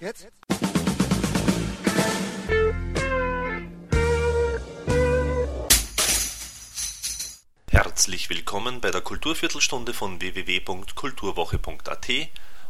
Jetzt? 0.00 0.28
Herzlich 7.70 8.30
willkommen 8.30 8.80
bei 8.80 8.92
der 8.92 9.00
Kulturviertelstunde 9.00 9.92
von 9.92 10.20
www.kulturwoche.at 10.20 12.08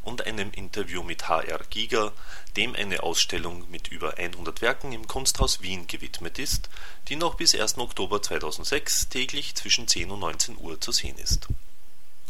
und 0.05 0.27
einem 0.27 0.51
Interview 0.53 1.03
mit 1.03 1.29
HR 1.29 1.61
Giger, 1.69 2.15
dem 2.57 2.75
eine 2.75 3.03
Ausstellung 3.03 3.71
mit 3.71 3.89
über 3.89 4.17
100 4.17 4.63
Werken 4.63 4.93
im 4.93 5.07
Kunsthaus 5.07 5.61
Wien 5.61 5.87
gewidmet 5.87 6.39
ist, 6.39 6.71
die 7.09 7.17
noch 7.17 7.35
bis 7.35 7.55
1. 7.55 7.77
Oktober 7.77 8.23
2006 8.23 9.11
täglich 9.11 9.55
zwischen 9.55 9.87
10 9.87 10.11
und 10.11 10.21
19 10.21 10.57
Uhr 10.57 10.81
zu 10.81 10.93
sehen 10.93 11.19
ist. 11.19 11.49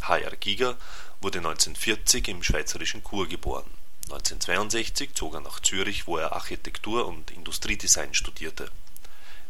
HR 0.00 0.34
Giger 0.36 0.76
wurde 1.20 1.38
1940 1.38 2.26
im 2.26 2.42
schweizerischen 2.42 3.04
Chur 3.04 3.28
geboren. 3.28 3.77
1962 4.10 5.14
zog 5.14 5.34
er 5.34 5.40
nach 5.40 5.60
Zürich, 5.60 6.06
wo 6.06 6.16
er 6.16 6.32
Architektur 6.32 7.06
und 7.06 7.30
Industriedesign 7.30 8.14
studierte. 8.14 8.70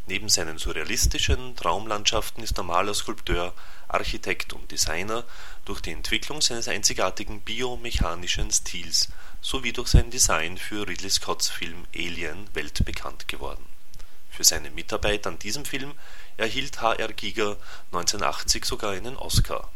Neben 0.08 0.28
seinen 0.28 0.58
surrealistischen 0.58 1.54
Traumlandschaften 1.54 2.42
ist 2.42 2.58
er 2.58 2.64
Maler, 2.64 2.94
Skulpteur, 2.94 3.54
Architekt 3.86 4.52
und 4.52 4.68
Designer 4.72 5.22
durch 5.64 5.80
die 5.80 5.92
Entwicklung 5.92 6.40
seines 6.40 6.66
einzigartigen 6.66 7.40
biomechanischen 7.40 8.50
Stils 8.50 9.10
sowie 9.40 9.72
durch 9.72 9.88
sein 9.88 10.10
Design 10.10 10.58
für 10.58 10.88
Ridley 10.88 11.10
Scotts 11.10 11.50
Film 11.50 11.86
Alien 11.94 12.48
weltbekannt 12.54 13.28
geworden. 13.28 13.64
Für 14.28 14.42
seine 14.42 14.70
Mitarbeit 14.72 15.26
an 15.28 15.38
diesem 15.38 15.64
Film 15.64 15.92
erhielt 16.36 16.80
H.R. 16.80 17.12
Giger 17.12 17.58
1980 17.92 18.64
sogar 18.64 18.92
einen 18.92 19.16
Oscar 19.16 19.70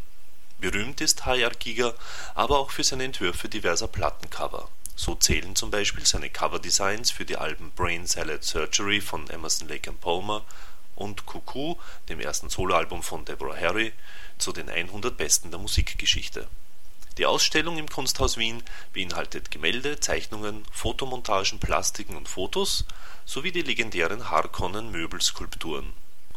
Berühmt 0.62 1.00
ist. 1.00 1.24
Giger 1.58 1.94
aber 2.34 2.60
auch 2.60 2.70
für 2.70 2.84
seine 2.84 3.04
Entwürfe 3.04 3.48
diverser 3.48 3.88
Plattencover. 3.88 4.68
So 4.94 5.16
zählen 5.16 5.56
zum 5.56 5.72
Beispiel 5.72 6.06
seine 6.06 6.30
Coverdesigns 6.30 7.10
für 7.10 7.24
die 7.24 7.36
Alben 7.36 7.72
Brain 7.72 8.06
Salad 8.06 8.44
Surgery 8.44 9.00
von 9.00 9.28
Emerson 9.28 9.68
Lake 9.68 9.92
Palmer 9.92 10.44
und 10.94 11.26
Cuckoo, 11.26 11.76
dem 12.08 12.20
ersten 12.20 12.48
Soloalbum 12.48 13.02
von 13.02 13.24
Deborah 13.24 13.56
Harry, 13.56 13.92
zu 14.38 14.52
den 14.52 14.70
100 14.70 15.16
Besten 15.16 15.50
der 15.50 15.58
Musikgeschichte. 15.58 16.46
Die 17.18 17.26
Ausstellung 17.26 17.76
im 17.76 17.88
Kunsthaus 17.88 18.36
Wien 18.36 18.62
beinhaltet 18.94 19.50
Gemälde, 19.50 19.98
Zeichnungen, 19.98 20.64
Fotomontagen, 20.70 21.58
Plastiken 21.58 22.16
und 22.16 22.28
Fotos 22.28 22.84
sowie 23.24 23.50
die 23.50 23.62
legendären 23.62 24.30
Harkonnen-Möbelskulpturen 24.30 25.92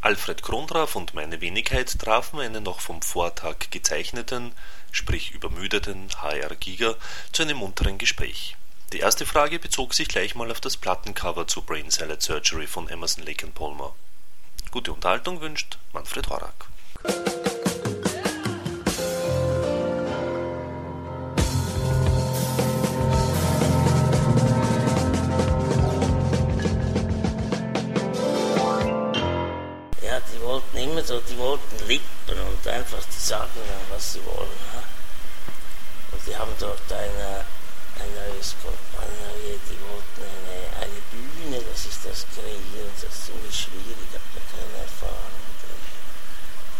Alfred 0.05 0.43
Krondraff 0.43 0.95
und 0.95 1.15
meine 1.15 1.41
Wenigkeit 1.41 1.97
trafen 1.97 2.39
einen 2.39 2.61
noch 2.61 2.79
vom 2.79 3.01
Vortag 3.01 3.71
gezeichneten, 3.71 4.51
sprich 4.91 5.31
übermüdeten 5.31 6.09
H.R. 6.21 6.55
Giger 6.57 6.95
zu 7.31 7.41
einem 7.41 7.57
munteren 7.57 7.97
Gespräch. 7.97 8.55
Die 8.93 8.99
erste 8.99 9.25
Frage 9.25 9.57
bezog 9.57 9.95
sich 9.95 10.07
gleich 10.07 10.35
mal 10.35 10.51
auf 10.51 10.61
das 10.61 10.77
Plattencover 10.77 11.47
zu 11.47 11.63
Brain 11.63 11.89
Salad 11.89 12.21
Surgery 12.21 12.67
von 12.67 12.87
Emerson 12.87 13.25
Lake 13.25 13.47
Palmer. 13.47 13.95
Gute 14.69 14.93
Unterhaltung 14.93 15.41
wünscht 15.41 15.79
Manfred 15.91 16.29
Horak. 16.29 16.67
Wollten 31.45 31.87
lippen 31.87 32.39
und 32.41 32.67
einfach 32.67 33.03
die 33.05 33.19
sagen, 33.19 33.61
was 33.91 34.13
sie 34.13 34.25
wollen. 34.25 34.59
Und 36.11 36.21
die 36.25 36.35
haben 36.35 36.51
dort 36.59 36.91
eine, 36.91 37.45
ein 38.01 38.11
neues, 38.17 38.55
neue, 38.65 39.53
die 39.69 39.79
wollten 39.85 40.25
eine, 40.25 40.57
eine 40.81 41.01
Bühne, 41.13 41.61
das 41.69 41.85
ist 41.85 42.01
das 42.03 42.25
kreieren, 42.33 42.89
das 42.97 43.13
ist 43.13 43.25
ziemlich 43.27 43.53
schwierig, 43.53 44.09
ich 44.09 44.15
habe 44.17 44.29
da 44.33 44.41
keine 44.49 44.77
Erfahrung 44.81 45.45
drin. 45.61 45.85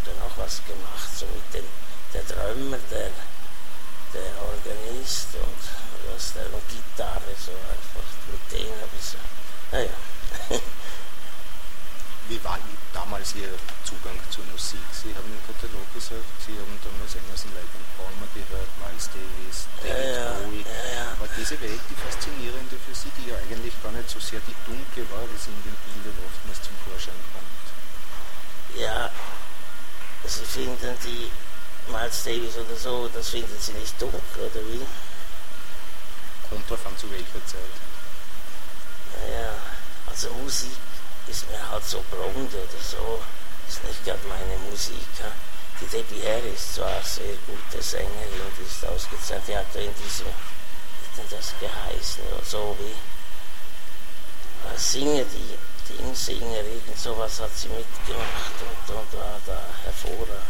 Dann 0.06 0.17
auch 0.25 0.35
was 0.38 0.66
gemacht, 0.66 1.09
so 1.13 1.25
mit 1.29 1.45
dem, 1.53 1.69
der 2.13 2.25
Drömer, 2.25 2.81
der, 2.90 3.13
der 4.17 4.34
Organist 4.50 5.29
und 5.38 5.61
was, 6.09 6.34
der 6.34 6.50
Gitarre, 6.73 7.34
so 7.38 7.53
einfach, 7.53 8.09
mit 8.34 8.41
denen 8.50 8.81
habe 8.81 8.97
ich 8.97 9.06
so, 9.13 9.22
naja. 9.69 9.94
Wie 12.28 12.44
war 12.44 12.58
damals 12.91 13.36
Ihr 13.36 13.53
Zugang 13.86 14.18
zur 14.34 14.44
Musik? 14.50 14.81
Sie 14.90 15.13
haben 15.13 15.30
im 15.30 15.44
Katalog 15.46 15.86
gesagt, 15.94 16.25
Sie 16.41 16.58
haben 16.58 16.74
damals 16.81 17.13
Emerson, 17.13 17.53
Lake 17.53 17.69
Palmer 17.94 18.25
gehört, 18.34 18.66
Miles 18.81 19.13
Davis, 19.13 19.69
David 19.78 20.18
ja, 20.18 20.34
Bowie. 20.41 20.66
Ja, 20.66 20.81
ja. 20.90 21.06
War 21.22 21.30
diese 21.38 21.53
Welt 21.62 21.81
die 21.85 21.94
faszinierende 21.94 22.81
für 22.81 22.96
Sie, 22.97 23.14
die 23.22 23.30
ja 23.30 23.38
eigentlich 23.38 23.78
gar 23.85 23.94
nicht 23.94 24.09
so 24.09 24.18
sehr 24.18 24.41
die 24.50 24.58
dunkle 24.66 25.06
war, 25.14 25.22
wie 25.30 25.38
sie 25.38 25.53
in 25.53 25.69
den 25.69 25.78
Bildern 25.85 26.18
oftmals 26.25 26.66
zum 26.66 26.74
Vorschein 26.81 27.22
kommt? 27.30 27.66
Ja, 28.74 29.14
Sie 30.25 30.46
finden 30.46 30.97
die 31.06 31.30
Miles 31.94 32.24
Davis 32.25 32.58
oder 32.58 32.75
so, 32.75 33.08
das 33.14 33.30
finden 33.30 33.53
Sie 33.62 33.78
nicht 33.78 34.02
dunkel, 34.02 34.50
oder 34.50 34.66
wie? 34.66 34.81
Kommt 36.50 36.66
drauf 36.66 36.81
an, 36.90 36.97
zu 36.97 37.06
welcher 37.12 37.46
Zeit. 37.46 37.75
Ja, 39.30 39.53
also 40.09 40.34
Musik 40.41 40.74
ist 41.28 41.50
mir 41.50 41.69
halt 41.69 41.84
so 41.86 42.03
blond 42.12 42.53
oder 42.53 42.81
so, 42.81 43.22
ist 43.68 43.84
nicht 43.84 44.03
gerade 44.06 44.19
meine 44.28 44.58
Musik. 44.69 45.08
Ja. 45.19 45.31
Die 45.81 45.88
Debbie 45.88 46.24
Harris 46.24 46.74
zwar 46.75 46.88
eine 46.88 47.03
sehr 47.03 47.36
gute 47.47 47.84
Sängerin 47.84 48.41
und 48.41 48.66
ist 48.66 48.86
ausgezeichnet, 48.86 49.47
die 49.47 49.58
hat 49.58 49.75
in 49.75 49.94
diesem, 49.96 50.28
wie 50.28 51.18
denn 51.18 51.30
das 51.30 51.53
geheißen, 51.59 52.24
oder 52.31 52.46
so 52.46 52.78
wie 52.80 52.96
äh, 54.68 54.78
Singer, 54.78 55.24
die 55.25 55.58
Dingsinger, 55.94 56.64
irgend 56.64 56.97
sowas 56.97 57.40
hat 57.40 57.56
sie 57.56 57.68
mitgemacht 57.68 58.58
und, 58.62 58.96
und 58.96 59.14
war 59.19 59.40
da 59.46 59.62
hervorragend. 59.84 60.46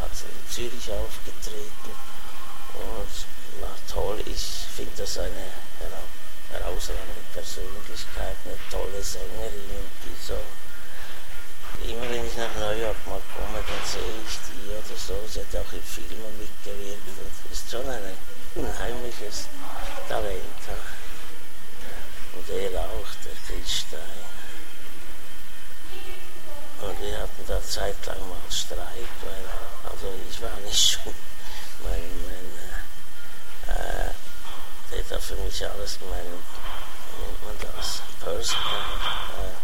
Hat 0.00 0.10
sie 0.14 0.24
in 0.24 0.50
Zürich 0.50 0.90
aufgetreten 0.92 1.92
und 2.74 3.62
war 3.62 3.76
toll. 3.90 4.20
Ich 4.26 4.66
finde 4.76 4.92
das 4.96 5.18
eine 5.18 5.52
heraus 5.78 6.11
herausragende 6.52 7.24
Persönlichkeit, 7.32 8.36
eine 8.44 8.56
tolle 8.70 9.02
Sängerin, 9.02 9.84
die 10.04 10.16
so, 10.20 10.38
immer 11.88 12.08
wenn 12.10 12.26
ich 12.26 12.36
nach 12.36 12.54
New 12.56 12.76
York 12.76 12.96
mal 13.06 13.20
komme, 13.34 13.58
dann 13.64 13.84
sehe 13.84 14.14
ich 14.22 14.36
die 14.48 14.70
oder 14.70 14.96
so, 14.96 15.16
sie 15.26 15.40
hat 15.40 15.56
auch 15.56 15.72
in 15.72 15.82
Filmen 15.82 16.32
mitgewirkt 16.38 17.08
und 17.08 17.52
ist 17.52 17.70
schon 17.70 17.88
ein 17.88 18.16
unheimliches 18.54 19.48
Talent. 20.08 20.62
Und 22.34 22.48
er 22.48 22.80
auch, 22.80 23.10
der 23.24 23.36
Christstein. 23.46 24.00
Und 26.80 27.00
wir 27.00 27.18
hatten 27.18 27.44
da 27.46 27.62
zeitlang 27.62 28.18
mal 28.28 28.50
Streit, 28.50 29.14
weil, 29.22 29.90
also 29.90 30.12
ich 30.28 30.40
war 30.42 30.56
nicht 30.66 30.90
schon, 30.90 31.14
mein, 31.84 32.10
mein 32.26 32.41
der 34.92 35.02
da 35.08 35.18
für 35.18 35.36
mich 35.36 35.66
alles, 35.66 35.98
mein, 36.08 36.24
nennt 36.24 37.44
man 37.44 37.56
das, 37.76 38.02
Personal, 38.22 38.60
äh, 39.38 39.56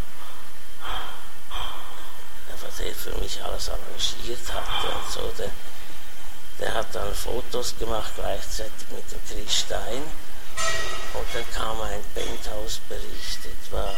der, 2.48 2.86
der 2.86 2.94
für 2.94 3.14
mich 3.20 3.42
alles 3.42 3.68
arrangiert 3.68 4.52
hatte 4.52 4.88
und 4.88 5.12
so, 5.12 5.32
der, 5.38 5.50
der 6.58 6.74
hat 6.74 6.86
dann 6.92 7.14
Fotos 7.14 7.74
gemacht 7.78 8.12
gleichzeitig 8.16 8.88
mit 8.90 9.04
dem 9.12 9.20
Chris 9.28 9.60
Stein. 9.60 10.02
Und 11.14 11.26
dann 11.32 11.50
kam 11.52 11.80
ein 11.82 12.02
Penthouse-Bericht, 12.14 13.38
etwa 13.44 13.94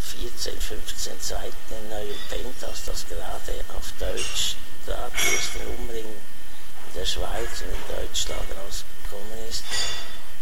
14, 0.00 0.60
15 0.60 1.20
Seiten 1.20 1.54
im 1.70 1.88
neuen 1.88 2.18
Penthouse, 2.28 2.84
das 2.86 3.06
gerade 3.08 3.64
auf 3.76 3.92
Deutsch, 3.98 4.56
da 4.86 5.10
durch 5.10 5.50
den 5.54 5.66
Umring 5.76 6.06
in 6.06 6.94
der 6.94 7.06
Schweiz 7.06 7.62
und 7.62 7.72
in 7.72 7.96
Deutschland 7.96 8.46
rausgekommen 8.50 9.48
ist. 9.48 9.64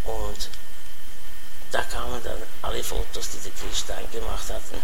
Und 0.05 0.49
da 1.73 1.83
kamen 1.83 2.23
dann 2.25 2.43
alle 2.63 2.83
Fotos, 2.83 3.31
die 3.31 3.39
der 3.39 3.53
Christian 3.53 4.11
gemacht 4.11 4.49
hatten, 4.49 4.83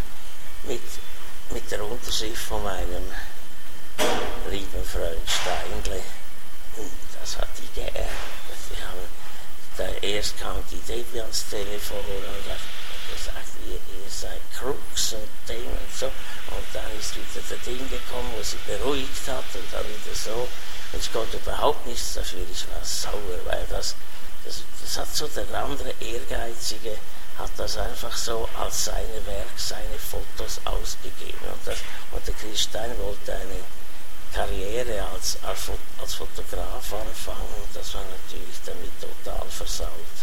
mit, 0.64 0.82
mit 1.50 1.70
der 1.70 1.84
Unterschrift 1.84 2.42
von 2.42 2.62
meinem 2.62 3.10
lieben 4.50 4.84
Freund 4.84 5.28
Steinle. 5.28 6.02
Und 6.76 6.92
das 7.20 7.38
hat 7.38 7.48
die 7.58 7.80
geärgert. 7.80 8.12
Wir 8.68 8.86
haben, 8.86 9.08
da 9.76 10.06
erst 10.06 10.38
kam 10.38 10.62
die 10.70 10.80
Debbie 10.80 11.20
ans 11.20 11.44
Telefon 11.48 11.98
und 11.98 12.52
hat 12.52 12.60
gesagt, 13.12 13.48
ihr, 13.66 13.74
ihr 13.74 14.10
seid 14.10 14.40
Crooks 14.56 15.14
und 15.14 15.28
Ding 15.48 15.66
und 15.66 15.92
so. 15.98 16.06
Und 16.06 16.66
dann 16.72 16.90
ist 16.98 17.16
wieder 17.16 17.44
der 17.50 17.58
Ding 17.58 17.88
gekommen, 17.88 18.32
wo 18.36 18.42
sie 18.42 18.58
beruhigt 18.66 19.26
hat 19.28 19.44
und 19.54 19.72
dann 19.72 19.84
wieder 19.84 20.14
so. 20.14 20.48
Und 20.92 21.00
ich 21.00 21.12
konnte 21.12 21.36
überhaupt 21.38 21.86
nichts 21.86 22.14
dafür, 22.14 22.40
ich 22.50 22.66
war 22.68 22.84
sauer, 22.84 23.40
weil 23.44 23.66
das 23.70 23.94
das, 24.46 24.62
das 24.80 24.98
hat 24.98 25.14
so 25.14 25.26
der 25.28 25.46
andere 25.62 25.92
Ehrgeizige, 26.00 26.96
hat 27.38 27.50
das 27.56 27.76
einfach 27.76 28.16
so 28.16 28.48
als 28.58 28.86
seine 28.86 29.26
Werk, 29.26 29.48
seine 29.56 29.98
Fotos 29.98 30.60
ausgegeben. 30.64 31.46
Und, 31.52 31.66
das, 31.66 31.78
und 32.12 32.26
der 32.26 32.34
Christian 32.34 32.98
wollte 32.98 33.34
eine 33.34 33.60
Karriere 34.32 35.02
als, 35.12 35.38
als, 35.42 35.70
als 36.00 36.14
Fotograf 36.14 36.92
anfangen 36.92 37.54
und 37.62 37.74
das 37.74 37.94
war 37.94 38.02
natürlich 38.02 38.56
damit 38.64 38.92
total 39.00 39.46
versaut. 39.48 40.16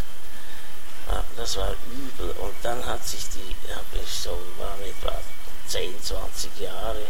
Ah, 1.10 1.22
das 1.36 1.56
war 1.56 1.74
übel. 1.90 2.30
Und 2.30 2.54
dann 2.62 2.84
hat 2.86 3.06
sich 3.06 3.28
die, 3.30 3.54
habe 3.74 4.02
ich 4.02 4.10
so, 4.10 4.30
war 4.58 4.76
etwa 4.80 5.20
10, 5.68 6.02
20 6.02 6.60
Jahre 6.60 7.06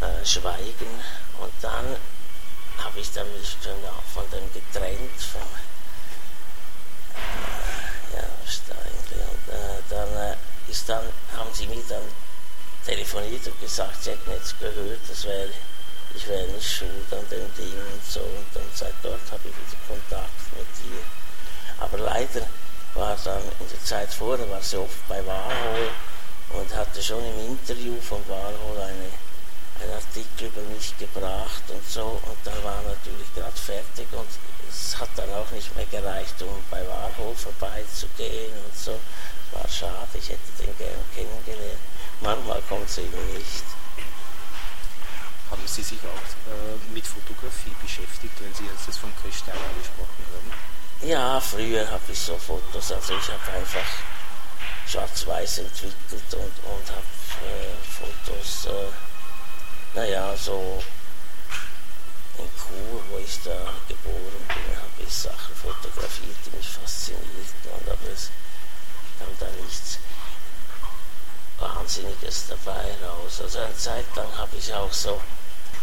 äh, 0.00 0.26
Schweigen. 0.26 0.90
Und 1.38 1.52
dann 1.62 1.96
habe 2.78 2.98
ich 2.98 3.12
dann 3.12 3.26
mich 3.38 3.56
von 4.12 4.24
dem 4.30 4.52
getrennt, 4.52 4.98
äh, 4.98 5.63
ja, 8.12 8.24
Steinle. 8.46 9.24
Und 9.30 9.54
äh, 9.54 9.82
dann 9.90 10.08
äh, 10.16 10.36
ist 10.70 10.88
dann, 10.88 11.04
haben 11.36 11.50
sie 11.52 11.66
mir 11.66 11.82
dann 11.88 12.02
telefoniert 12.84 13.46
und 13.46 13.60
gesagt, 13.60 14.02
sie 14.02 14.10
hätten 14.10 14.30
jetzt 14.30 14.58
gehört, 14.60 15.00
das 15.08 15.24
wäre, 15.24 15.48
ich 16.14 16.26
wäre 16.28 16.46
nicht 16.48 16.70
schuld 16.70 17.12
an 17.12 17.26
dem 17.30 17.52
Ding 17.56 17.74
und 17.92 18.04
so. 18.06 18.20
Und 18.20 18.46
dann 18.54 18.68
seit 18.74 18.94
dort 19.02 19.22
habe 19.30 19.42
ich 19.48 19.54
wieder 19.54 19.80
Kontakt 19.88 20.30
mit 20.56 20.92
ihr. 20.92 21.02
Aber 21.78 21.98
leider 21.98 22.46
war 22.94 23.16
dann 23.24 23.42
in 23.60 23.68
der 23.70 23.84
Zeit 23.84 24.12
vorher, 24.12 24.48
war 24.50 24.62
sie 24.62 24.76
oft 24.76 25.08
bei 25.08 25.24
Warhol 25.26 25.90
und 26.50 26.74
hatte 26.74 27.02
schon 27.02 27.24
im 27.24 27.50
Interview 27.50 28.00
von 28.00 28.22
Warhol 28.28 28.80
eine, 28.80 29.10
einen 29.80 29.92
Artikel 29.92 30.46
über 30.48 30.62
mich 30.74 30.96
gebracht 30.98 31.62
und 31.68 31.88
so. 31.88 32.20
Und 32.22 32.38
dann 32.44 32.62
war 32.64 32.82
natürlich 32.82 33.32
gerade 33.34 33.56
fertig 33.56 34.06
und 34.12 34.28
es 34.68 34.98
hat 34.98 35.08
dann 35.16 35.30
auch 35.32 35.50
nicht 35.50 35.74
mehr 35.76 35.86
gereicht, 35.86 36.40
um 36.42 36.62
bei 36.70 36.86
Warhol 36.86 37.34
vorbeizugehen 37.34 38.52
und 38.64 38.76
so. 38.76 38.98
War 39.52 39.68
schade, 39.68 40.08
ich 40.14 40.30
hätte 40.30 40.50
den 40.58 40.76
gern 40.78 41.04
kennengelernt. 41.14 41.80
Manchmal 42.20 42.62
kommt 42.62 42.88
es 42.88 42.98
eben 42.98 43.34
nicht. 43.34 43.64
Haben 45.50 45.62
Sie 45.66 45.82
sich 45.82 46.00
auch 46.00 46.50
äh, 46.50 46.92
mit 46.92 47.06
Fotografie 47.06 47.74
beschäftigt, 47.82 48.34
wenn 48.40 48.54
Sie 48.54 48.64
jetzt 48.64 48.88
das 48.88 48.96
von 48.96 49.12
Christian 49.22 49.56
angesprochen 49.56 50.24
haben? 50.34 51.08
Ja, 51.08 51.38
früher 51.40 51.88
habe 51.90 52.02
ich 52.10 52.18
so 52.18 52.38
Fotos, 52.38 52.92
also 52.92 53.14
ich 53.14 53.28
habe 53.28 53.58
einfach 53.58 53.86
schwarz-weiß 54.88 55.58
entwickelt 55.58 56.32
und, 56.32 56.54
und 56.64 56.90
habe 56.90 57.06
äh, 57.44 57.74
Fotos, 57.84 58.66
äh, 58.66 58.88
naja, 59.94 60.36
so 60.36 60.82
in 62.38 62.48
Chur, 62.58 63.02
wo 63.10 63.18
ich 63.18 63.38
da 63.44 63.72
geboren 63.88 64.44
bin, 64.48 64.76
habe 64.76 65.02
ich 65.06 65.14
Sachen 65.14 65.54
fotografiert, 65.54 66.36
die 66.44 66.56
mich 66.56 66.68
faszinierten, 66.68 67.70
und 67.78 67.88
aber 67.88 68.10
es 68.12 68.30
kam 69.18 69.28
da 69.38 69.46
nichts 69.62 69.98
Wahnsinniges 71.58 72.46
dabei 72.48 72.94
raus. 73.06 73.40
Also 73.40 73.58
eine 73.60 73.76
Zeit 73.76 74.06
lang 74.16 74.28
habe 74.36 74.56
ich 74.56 74.72
auch 74.74 74.92
so 74.92 75.20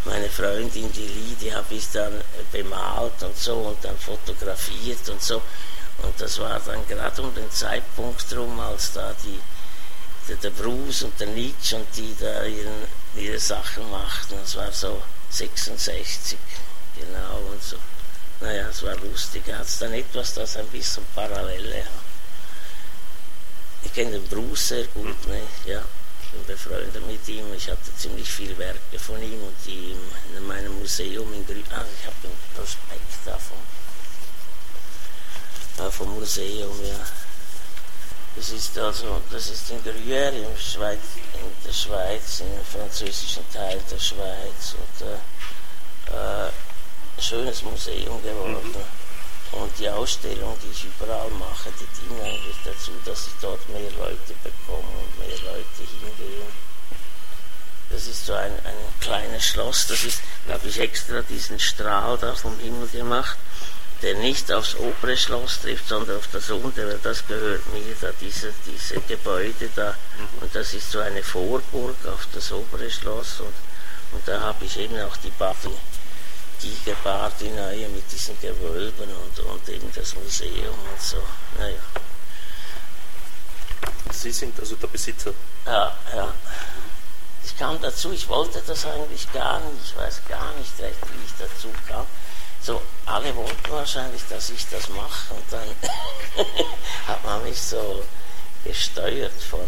meine 0.06 0.30
Freundin, 0.30 0.92
die 0.92 1.36
Lie, 1.40 1.54
habe 1.54 1.76
ich 1.76 1.90
dann 1.92 2.22
bemalt 2.52 3.22
und 3.22 3.38
so 3.38 3.56
und 3.56 3.84
dann 3.84 3.98
fotografiert 3.98 5.08
und 5.10 5.22
so. 5.22 5.42
Und 6.02 6.20
das 6.20 6.40
war 6.40 6.60
dann 6.66 6.86
gerade 6.88 7.22
um 7.22 7.34
den 7.36 7.50
Zeitpunkt 7.52 8.26
rum, 8.36 8.60
als 8.60 8.94
da 8.94 9.14
die, 9.24 9.40
der, 10.28 10.38
der 10.38 10.50
Bruce 10.50 11.04
und 11.04 11.20
der 11.20 11.28
Nietzsche 11.28 11.76
und 11.76 11.86
die 11.96 12.16
da 12.20 12.44
ihren, 12.44 12.88
ihre 13.16 13.40
Sachen 13.40 13.90
machten. 13.90 14.36
Das 14.40 14.56
war 14.56 14.72
so 14.72 15.02
66, 15.30 16.38
genau 16.96 17.40
und 17.52 17.64
so. 17.64 17.78
Naja, 18.40 18.68
es 18.70 18.82
war 18.84 18.96
lustig. 18.98 19.44
Hat 19.54 19.66
es 19.66 19.80
dann 19.80 19.94
etwas, 19.94 20.34
das 20.34 20.58
ein 20.58 20.68
bisschen 20.68 21.06
Parallele 21.14 21.84
hat. 21.84 21.92
Ich 23.84 23.94
kenne 23.94 24.12
den 24.12 24.28
Bruce 24.28 24.68
sehr 24.70 24.86
gut, 24.86 25.28
ne? 25.28 25.42
ja 25.66 25.84
bin 26.32 26.46
befreundet 26.46 27.06
mit 27.08 27.28
ihm. 27.28 27.54
Ich 27.54 27.70
hatte 27.70 27.96
ziemlich 27.98 28.30
viele 28.30 28.58
Werke 28.58 29.00
von 29.00 29.22
ihm 29.22 29.44
und 29.44 29.56
die 29.66 29.96
in 30.36 30.48
meinem 30.48 30.78
Museum 30.80 31.32
in 31.34 31.46
Grün. 31.46 31.64
Ah, 31.72 31.84
ich 32.00 32.06
habe 32.06 32.16
den 32.24 32.32
Prospekt 32.56 33.02
da 33.26 33.38
vom, 33.38 33.58
äh, 35.86 35.92
vom 35.92 36.14
Museum, 36.16 36.86
ja. 36.86 37.06
Das 38.36 38.50
ist 38.50 38.78
also, 38.78 39.22
das 39.30 39.50
ist 39.50 39.70
in 39.72 39.84
Gruyère 39.84 40.32
in, 40.32 40.58
Schweiz, 40.58 41.00
in 41.34 41.68
der 41.68 41.74
Schweiz, 41.74 42.40
im 42.40 42.66
französischen 42.66 43.44
Teil 43.52 43.80
der 43.92 44.00
Schweiz 44.00 44.76
und 44.80 45.08
äh, 45.08 46.16
äh, 46.16 46.48
ein 46.48 47.22
schönes 47.22 47.62
Museum 47.64 48.22
geworden. 48.24 48.62
Mhm. 48.64 49.60
Und 49.60 49.78
die 49.78 49.90
Ausstellung, 49.90 50.58
die 50.64 50.72
ich 50.72 50.86
überall 50.86 51.30
mache, 51.32 51.70
die 51.78 51.88
dienen 52.00 52.22
eigentlich 52.22 52.56
dazu, 52.64 52.92
dass 53.04 53.28
ich 53.28 53.34
dort 53.42 53.68
mehr 53.68 53.92
Leute 54.00 54.34
bekomme 54.44 54.88
und 55.02 55.20
mehr 55.20 55.38
Leute 55.52 55.84
hingehen. 56.00 56.48
Das 57.90 58.08
ist 58.08 58.26
so 58.26 58.34
ein, 58.34 58.54
ein 58.54 59.02
kleines 59.02 59.44
Schloss, 59.44 59.88
das 59.88 60.06
ist, 60.06 60.22
da 60.48 60.54
habe 60.54 60.68
ich 60.70 60.80
extra 60.80 61.22
diesen 61.24 61.60
Strahl 61.60 62.18
da 62.18 62.34
vom 62.34 62.58
Himmel 62.60 62.88
gemacht, 62.88 63.38
der 64.02 64.16
nicht 64.16 64.52
aufs 64.52 64.76
obere 64.76 65.16
Schloss 65.16 65.62
trifft, 65.62 65.88
sondern 65.88 66.18
auf 66.18 66.28
das 66.32 66.50
untere, 66.50 67.00
das 67.02 67.26
gehört 67.28 67.66
mir, 67.74 67.96
da 68.02 68.10
diese, 68.20 68.54
diese 68.66 69.00
Gebäude 69.02 69.70
da. 69.76 69.92
Mhm. 70.18 70.44
Und 70.44 70.56
das 70.56 70.74
ist 70.74 70.92
so 70.92 71.00
eine 71.00 71.24
Vorburg 71.24 71.96
auf 72.06 72.28
das 72.34 72.52
obere 72.52 72.90
Schloss 72.90 73.40
und, 73.40 73.54
und 74.14 74.28
da 74.28 74.40
habe 74.42 74.66
ich 74.66 74.78
eben 74.78 75.00
auch 75.02 75.16
die 75.18 75.32
Gigerbad 76.62 77.34
die 77.40 77.50
neue 77.50 77.90
mit 77.90 78.12
diesen 78.12 78.40
Gewölben 78.40 79.10
und, 79.10 79.40
und 79.40 79.70
eben 79.70 79.92
das 79.96 80.16
Museum 80.16 80.76
und 80.92 81.02
so. 81.02 81.18
Naja. 81.58 81.80
Sie 84.12 84.32
sind 84.32 84.60
also 84.60 84.76
der 84.76 84.88
Besitzer? 84.88 85.34
Ja, 85.66 85.98
ja. 86.16 86.34
Ich 87.44 87.58
kam 87.58 87.82
dazu, 87.82 88.12
ich 88.12 88.28
wollte 88.30 88.62
das 88.66 88.86
eigentlich 88.86 89.32
gar 89.34 89.60
nicht, 89.60 89.86
ich 89.86 89.98
weiß 89.98 90.22
gar 90.28 90.54
nicht 90.54 90.80
recht, 90.80 91.00
wie 91.02 91.26
ich 91.26 91.34
dazu 91.40 91.70
kam. 91.88 92.06
So, 92.64 92.80
alle 93.08 93.36
wollten 93.36 93.72
wahrscheinlich, 93.72 94.22
dass 94.30 94.52
ich 94.52 94.68
das 94.70 94.88
mache 94.90 95.34
und 95.34 95.44
dann 95.50 95.68
hat 97.08 97.26
man 97.26 97.44
mich 97.44 97.60
so 97.60 98.04
gesteuert 98.64 99.42
von, 99.50 99.68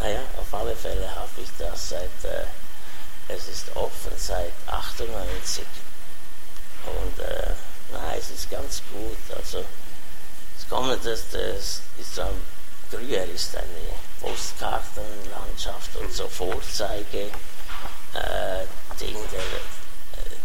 naja, 0.00 0.20
auf 0.36 0.52
alle 0.52 0.74
Fälle 0.74 1.08
habe 1.14 1.30
ich 1.40 1.48
das 1.56 1.90
seit, 1.90 2.24
äh, 2.24 2.46
es 3.28 3.46
ist 3.48 3.76
offen 3.76 4.12
seit 4.16 4.52
98 4.66 5.64
und 6.86 7.24
äh, 7.24 7.52
nein, 7.92 8.18
es 8.18 8.30
ist 8.30 8.50
ganz 8.50 8.82
gut. 8.92 9.36
Also 9.36 9.64
es 10.58 10.68
kommt, 10.68 11.04
das, 11.04 11.30
das 11.30 11.80
ist 11.98 12.14
so 12.14 12.24
Gruyère 12.90 13.24
ist 13.24 13.56
eine 13.56 13.66
Postkartenlandschaft 14.20 15.96
und 15.96 16.12
so 16.12 16.28
Vorzeige 16.28 17.30
äh, 18.14 18.66
Ding 19.00 19.16
der, 19.32 19.40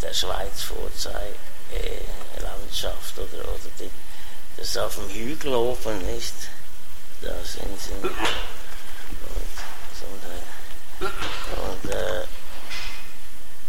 der 0.01 0.13
Schweiz 0.13 0.63
Vorzeigelandschaft 0.63 3.17
oder, 3.17 3.43
oder 3.43 3.69
die, 3.79 3.89
das 4.57 4.77
auf 4.77 4.95
dem 4.95 5.09
Hügel 5.09 5.53
oben 5.53 5.97
nicht. 6.13 6.33
Da 7.21 7.33
sind 7.43 7.81
sie. 7.81 7.91
Und, 11.01 11.13
und 11.83 11.91
äh, 11.91 12.23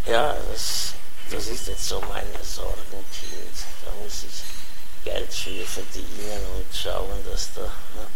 ja, 0.07 0.35
das 0.51 0.95
das 1.31 1.47
ist 1.47 1.69
jetzt 1.69 1.87
so 1.87 2.01
mein 2.09 2.27
Sorgenkind. 2.43 3.55
Da 3.85 3.93
muss 4.03 4.25
ich 4.25 4.43
Geld 5.05 5.33
für 5.33 5.65
verdienen 5.65 6.45
und 6.57 6.77
schauen, 6.77 7.25
dass 7.31 7.53
da. 7.55 7.63
Ja. 7.63 8.07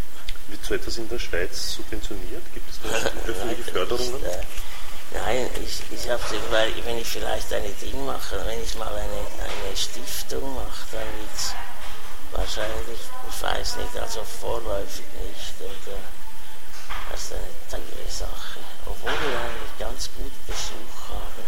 Wird 0.48 0.64
so 0.64 0.74
etwas 0.74 0.98
in 0.98 1.08
der 1.08 1.18
Schweiz 1.18 1.74
subventioniert? 1.74 2.42
Gibt 2.52 2.68
es 2.68 2.78
da 2.82 2.88
öffentliche 3.30 3.70
Förderungen? 3.70 4.16
Ist, 4.16 4.24
äh, 4.24 4.42
nein, 5.12 5.50
ich, 5.62 5.82
ich 5.90 6.08
habe 6.08 6.22
weil 6.50 6.72
wenn 6.84 6.98
ich 6.98 7.08
vielleicht 7.08 7.52
eine 7.52 7.70
Ding 7.70 8.04
mache, 8.04 8.44
wenn 8.46 8.62
ich 8.62 8.74
mal 8.76 8.88
eine, 8.88 9.02
eine 9.02 9.76
Stiftung 9.76 10.54
mache, 10.54 10.86
dann 10.92 11.06
wird 11.18 11.36
es 11.36 11.54
wahrscheinlich, 12.32 13.00
ich 13.28 13.42
weiß 13.42 13.76
nicht, 13.76 13.96
also 13.96 14.22
vorläufig 14.24 15.04
nicht. 15.22 15.54
Oder, 15.60 15.98
das 17.10 17.22
ist 17.22 17.32
eine 17.32 17.42
teure 17.70 18.10
Sache. 18.10 18.60
Obwohl 18.86 19.12
wir 19.12 19.40
eigentlich 19.40 19.78
ganz 19.78 20.10
gut 20.16 20.32
Besuch 20.46 21.08
haben. 21.08 21.44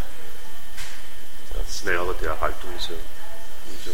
Naja, 1.85 2.01
aber 2.01 2.15
die 2.15 2.25
Erhaltung 2.27 2.71
ist 2.77 2.89
ja, 2.89 2.97
ist 2.97 3.87
ja 3.87 3.93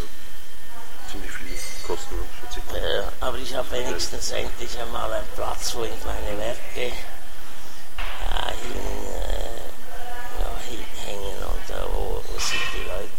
ziemlich 1.11 1.31
viel 1.31 1.59
kosten, 1.87 2.15
schätze 2.41 2.61
ich. 2.61 2.83
Ja, 2.83 3.13
aber 3.21 3.39
ich 3.39 3.55
habe 3.55 3.71
wenigstens 3.71 4.31
endlich 4.31 4.79
einmal 4.79 5.13
einen 5.13 5.27
Platz, 5.35 5.75
wo 5.75 5.85
ich 5.85 5.91
meine 6.05 6.39
Werke 6.39 6.93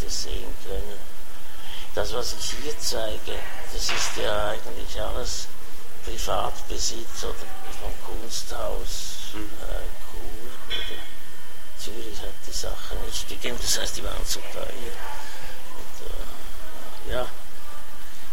Leute 0.04 0.10
sehen 0.10 0.54
können. 0.68 1.00
Das, 1.96 2.14
was 2.14 2.34
ich 2.34 2.56
hier 2.62 2.80
zeige, 2.80 3.40
das 3.72 3.84
ist 3.84 4.18
ja 4.18 4.50
eigentlich 4.50 5.02
alles 5.02 5.48
Privatbesitz 6.06 7.24
oder 7.24 7.36
vom 7.80 7.94
Kunsthaus 8.20 9.34
mhm. 9.34 9.50
äh, 9.62 9.86
Kur 10.10 10.20
oder 10.68 11.02
Zürich 11.78 12.20
hat 12.20 12.34
die 12.48 12.52
Sache 12.52 12.96
nicht 13.06 13.30
gegeben, 13.30 13.58
das 13.62 13.80
heißt, 13.80 13.98
die 13.98 14.04
waren 14.04 14.26
zu 14.26 14.40
teuer. 14.52 14.94
Und, 15.78 17.12
äh, 17.12 17.14
ja. 17.14 17.28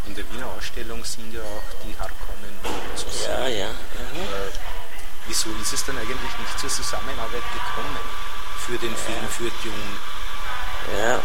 In 0.06 0.14
der 0.14 0.24
Wiener 0.32 0.46
Ausstellung 0.46 1.04
sind 1.04 1.34
ja 1.34 1.42
auch 1.42 1.84
die 1.84 1.94
Harkonnen 1.98 2.56
zu 2.96 3.10
sehen. 3.10 3.30
Ja, 3.30 3.48
ja. 3.48 3.68
Mhm. 3.68 4.20
Äh, 4.22 4.50
wieso 5.26 5.50
ist 5.60 5.74
es 5.74 5.84
dann 5.84 5.98
eigentlich 5.98 6.38
nicht 6.38 6.58
zur 6.58 6.70
Zusammenarbeit 6.70 7.42
gekommen 7.52 7.98
für 8.66 8.78
den 8.78 8.92
ja. 8.92 8.96
Film, 8.96 9.28
für 9.28 9.50
Dune? 9.62 9.98
Ja, 10.98 11.20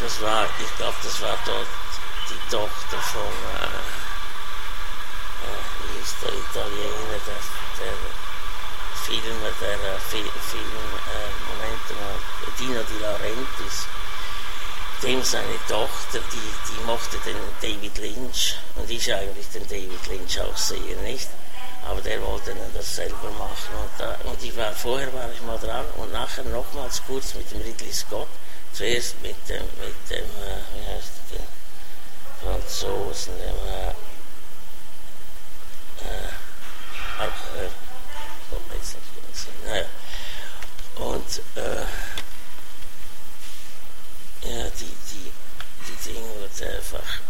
das 0.00 0.20
war, 0.20 0.46
ich 0.58 0.76
glaube, 0.76 0.96
das 1.02 1.20
war 1.20 1.38
dort 1.44 1.66
die 2.28 2.50
Tochter 2.50 2.98
von, 3.12 3.32
äh, 3.62 4.06
ist 6.02 6.16
der 6.22 6.32
Italiener, 6.32 7.18
der, 7.26 7.40
der 7.80 7.94
Filmer, 9.06 9.52
der 9.60 9.74
äh, 9.74 10.00
Film, 10.00 10.26
äh, 10.26 11.30
Moment 11.48 11.86
mal, 12.00 12.18
Dino 12.58 12.82
Di 12.82 12.98
Laurentiis, 13.02 13.86
dem 15.02 15.22
seine 15.22 15.58
Tochter, 15.68 16.20
die, 16.32 16.52
die 16.68 16.84
mochte 16.84 17.18
den 17.18 17.36
David 17.60 17.98
Lynch 17.98 18.56
und 18.76 18.90
ich 18.90 19.12
eigentlich 19.12 19.48
den 19.50 19.66
David 19.68 20.06
Lynch 20.08 20.40
auch 20.40 20.56
sehr, 20.56 20.96
nicht? 21.02 21.28
Aber 21.88 22.00
der 22.00 22.20
wollte 22.22 22.50
dann 22.50 22.74
das 22.74 22.96
selber 22.96 23.30
machen 23.38 23.74
und, 23.80 23.90
da, 23.98 24.16
und 24.24 24.42
ich 24.42 24.56
war, 24.56 24.72
vorher 24.72 25.12
war 25.12 25.30
ich 25.32 25.40
mal 25.42 25.58
dran 25.58 25.86
und 25.98 26.12
nachher 26.12 26.44
nochmals 26.44 27.00
kurz 27.06 27.34
mit 27.34 27.48
dem 27.52 27.62
Ridley 27.62 27.92
Scott, 27.92 28.28
zuerst 28.76 29.20
mit 29.22 29.36
dem, 29.48 29.62
mit 29.80 30.10
dem, 30.10 30.24
äh, 30.24 30.60
wie 30.74 30.86
heißt 30.86 31.12
der, 31.32 31.46
Franzosen, 32.42 33.32
dem, 33.38 33.56
äh, 33.66 33.88
äh, 36.04 36.28
äh, 37.24 37.70
oh, 38.52 38.60
jetzt 38.74 38.94
nicht 38.94 39.64
naja. 39.64 39.86
Und, 40.96 41.40
äh, 41.56 41.86
ja, 44.42 44.70
die, 44.78 44.96
die, 45.10 45.32
die 45.86 46.12
Dinge 46.12 46.28
wird 46.40 46.76
einfach. 46.76 47.20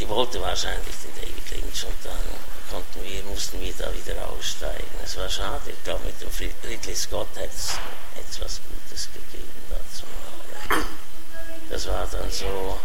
Die 0.00 0.08
wollte 0.08 0.40
wahrscheinlich 0.40 0.96
den 1.04 1.14
David 1.14 1.50
Lynch 1.50 1.84
und 1.84 1.94
dann 2.04 2.16
konnten 2.70 3.04
wir, 3.04 3.22
mussten 3.24 3.60
wir 3.60 3.74
da 3.74 3.92
wieder 3.92 4.26
aussteigen. 4.30 4.88
Es 5.04 5.14
war 5.18 5.28
schade, 5.28 5.70
ich 5.70 5.84
glaube 5.84 6.06
mit 6.06 6.18
dem 6.22 6.30
Ridley 6.64 6.96
Scott 6.96 7.28
hätte 7.34 7.52
es 7.54 8.40
was 8.40 8.60
Gutes 8.66 9.10
gegeben 9.12 9.62
dazu. 9.68 10.06
Das 11.68 11.86
war 11.86 12.06
dann 12.06 12.30
so 12.30 12.80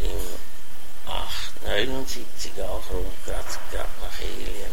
im 0.00 1.12
8, 1.12 1.66
79 1.66 2.52
auch 2.62 2.90
rum, 2.90 3.12
gerade 3.26 3.44
nach 4.00 4.18
Alien. 4.18 4.72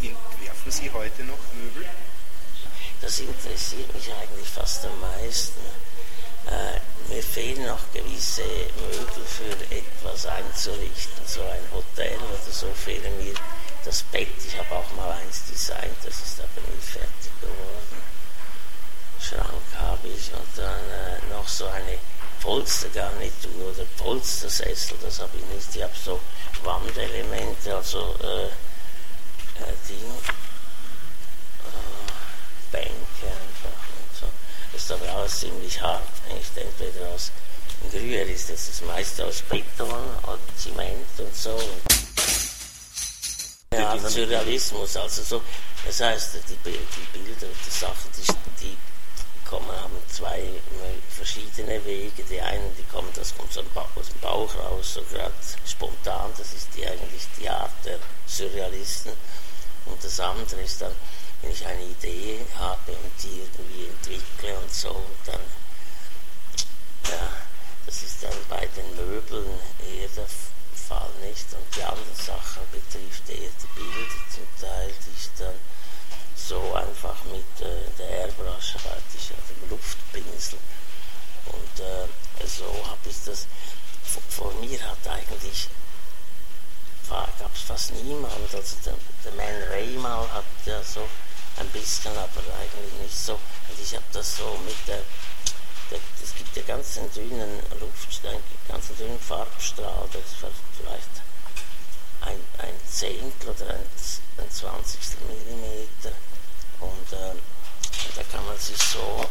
Entwerfen 0.00 0.72
Sie 0.72 0.90
heute 0.90 1.24
noch 1.24 1.38
Möbel? 1.52 1.86
das 3.00 3.20
interessiert 3.20 3.94
mich 3.94 4.10
eigentlich 4.12 4.48
fast 4.48 4.84
am 4.84 5.00
meisten. 5.00 5.60
Äh, 6.46 6.80
mir 7.12 7.22
fehlen 7.22 7.66
noch 7.66 7.80
gewisse 7.92 8.42
Möbel 8.42 9.24
für 9.24 9.74
etwas 9.74 10.26
einzurichten, 10.26 11.24
so 11.26 11.40
ein 11.42 11.64
Hotel 11.72 12.16
oder 12.16 12.52
so 12.52 12.66
fehlen 12.74 13.24
mir 13.24 13.34
das 13.84 14.02
Bett. 14.04 14.28
Ich 14.46 14.58
habe 14.58 14.74
auch 14.76 14.92
mal 14.96 15.12
eins 15.12 15.44
designt, 15.46 15.96
das 16.04 16.14
ist 16.20 16.40
aber 16.40 16.66
nie 16.68 16.80
fertig 16.80 17.32
geworden. 17.40 18.02
Schrank 19.20 19.62
habe 19.78 20.08
ich 20.08 20.32
und 20.32 20.48
dann 20.56 20.90
äh, 20.90 21.34
noch 21.34 21.48
so 21.48 21.66
eine 21.66 21.98
Polstergarnitur 22.42 23.72
oder 23.72 23.84
Polstersessel, 23.96 24.96
das 25.02 25.20
habe 25.20 25.36
ich 25.38 25.44
nicht. 25.54 25.76
Ich 25.76 25.82
habe 25.82 25.94
so 26.04 26.20
Wandelemente, 26.62 27.74
also 27.74 28.14
äh, 28.22 28.46
äh, 28.46 29.74
Dinge 29.88 30.14
Bänke 32.70 32.92
einfach 33.22 33.80
und 33.96 34.12
so. 34.12 34.26
Das 34.26 34.67
ist 34.78 34.92
aber 34.92 35.12
alles 35.12 35.40
ziemlich 35.40 35.80
hart. 35.80 36.02
Nicht? 36.32 36.56
Entweder 36.56 37.08
aus 37.08 37.32
Grüher 37.90 38.22
ist 38.26 38.48
das, 38.48 38.68
das 38.68 38.82
meiste 38.82 39.24
aus 39.24 39.42
Beton 39.42 39.88
oder 40.22 40.38
Zement 40.56 41.18
und 41.18 41.34
so. 41.34 41.60
Ja, 43.72 43.98
Surrealismus, 43.98 44.96
also 44.96 45.22
so, 45.22 45.42
das 45.84 46.00
heißt, 46.00 46.34
die, 46.48 46.56
die 46.64 47.18
Bilder, 47.18 47.46
die 47.66 47.70
Sachen, 47.70 48.10
die, 48.16 48.64
die 48.64 48.76
kommen, 49.44 49.70
haben 49.70 49.96
zwei 50.08 50.42
verschiedene 51.10 51.84
Wege. 51.84 52.22
Die 52.24 52.40
einen, 52.40 52.74
die 52.76 52.84
kommen 52.84 53.10
aus, 53.20 53.34
aus 53.38 54.08
dem 54.08 54.20
Bauch 54.20 54.54
raus, 54.56 54.94
so 54.94 55.02
gerade 55.02 55.34
spontan, 55.66 56.32
das 56.36 56.52
ist 56.54 56.68
die, 56.76 56.86
eigentlich 56.86 57.26
die 57.38 57.48
Art 57.48 57.70
der 57.84 57.98
Surrealisten. 58.26 59.12
Und 59.86 60.02
das 60.02 60.18
andere 60.20 60.62
ist 60.62 60.80
dann, 60.80 60.92
wenn 61.42 61.50
ich 61.50 61.66
eine 61.66 61.82
Idee 61.82 62.44
habe 62.58 62.92
und 62.92 63.12
die 63.22 63.40
irgendwie 63.40 63.86
entwickle 63.86 64.58
und 64.58 64.72
so, 64.72 65.04
dann, 65.26 65.40
ja, 67.10 67.30
das 67.86 68.02
ist 68.02 68.22
dann 68.22 68.36
bei 68.48 68.66
den 68.66 68.96
Möbeln 68.96 69.58
eher 69.80 70.08
der 70.08 70.26
Fall 70.74 71.10
nicht. 71.22 71.46
Und 71.52 71.76
die 71.76 71.82
anderen 71.82 72.14
Sachen 72.14 72.62
betrifft 72.72 73.28
eher 73.28 73.50
die 73.50 73.80
Bilder 73.80 74.08
zum 74.34 74.48
Teil, 74.60 74.92
die 75.06 75.16
ich 75.16 75.28
dann 75.38 75.54
so 76.34 76.74
einfach 76.74 77.24
mit 77.24 77.66
äh, 77.66 77.90
der 77.98 78.08
Airbrush 78.08 78.76
arbeite 78.76 79.16
ich 79.16 79.30
ja 79.30 79.36
dem 79.48 79.70
Luftpinsel. 79.70 80.58
Und 81.46 81.80
äh, 81.80 82.46
so 82.46 82.64
habe 82.86 83.08
ich 83.08 83.16
das, 83.24 83.46
vor, 84.04 84.22
vor 84.28 84.52
mir 84.60 84.80
hat 84.82 85.06
eigentlich 85.06 85.68
gab 87.48 87.54
es 87.54 87.62
fast 87.62 87.92
niemand. 87.92 88.32
Also 88.52 88.76
der, 88.84 88.94
der 89.24 89.32
Man 89.32 89.62
Ray 89.70 89.96
mal 89.98 90.26
hat 90.32 90.44
ja 90.66 90.82
so 90.82 91.08
ein 91.58 91.68
bisschen, 91.70 92.12
aber 92.12 92.42
eigentlich 92.60 92.92
nicht 93.02 93.18
so. 93.18 93.34
Und 93.34 93.80
ich 93.82 93.94
habe 93.94 94.04
das 94.12 94.36
so 94.36 94.58
mit 94.64 94.76
der, 94.86 95.00
es 96.22 96.34
gibt 96.34 96.56
ja 96.56 96.62
ganz 96.62 96.98
einen 96.98 97.12
dünnen 97.12 97.62
Luftstein, 97.80 98.42
ganz 98.68 98.88
dünnen 98.98 99.18
Farbstrahl, 99.18 100.08
das 100.12 100.42
war 100.42 100.50
vielleicht 100.76 101.08
ein, 102.20 102.40
ein 102.58 102.74
Zehntel 102.88 103.50
oder 103.50 103.70
ein, 103.70 103.86
ein 104.38 104.50
Zwanzigstel 104.50 105.18
Millimeter. 105.26 106.12
Und 106.80 107.12
äh, 107.12 107.34
da 108.14 108.22
kann 108.30 108.44
man 108.46 108.58
sich 108.58 108.76
so, 108.76 109.28